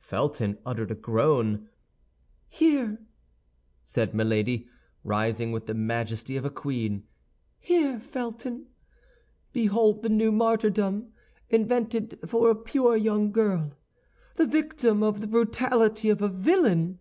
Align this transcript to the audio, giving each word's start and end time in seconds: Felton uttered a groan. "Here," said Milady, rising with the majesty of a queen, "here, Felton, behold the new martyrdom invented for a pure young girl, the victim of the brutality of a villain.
Felton 0.00 0.58
uttered 0.66 0.90
a 0.90 0.96
groan. 0.96 1.68
"Here," 2.48 2.98
said 3.84 4.12
Milady, 4.12 4.68
rising 5.04 5.52
with 5.52 5.66
the 5.66 5.74
majesty 5.74 6.36
of 6.36 6.44
a 6.44 6.50
queen, 6.50 7.04
"here, 7.60 8.00
Felton, 8.00 8.66
behold 9.52 10.02
the 10.02 10.08
new 10.08 10.32
martyrdom 10.32 11.12
invented 11.48 12.18
for 12.26 12.50
a 12.50 12.56
pure 12.56 12.96
young 12.96 13.30
girl, 13.30 13.70
the 14.34 14.46
victim 14.48 15.04
of 15.04 15.20
the 15.20 15.28
brutality 15.28 16.10
of 16.10 16.20
a 16.20 16.28
villain. 16.28 16.98